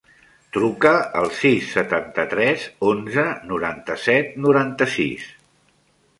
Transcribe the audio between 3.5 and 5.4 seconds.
noranta-set, noranta-sis.